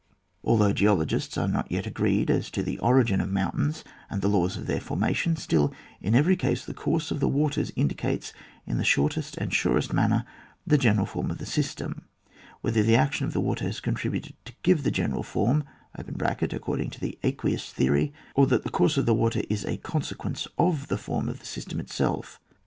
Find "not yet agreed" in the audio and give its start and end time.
1.47-2.31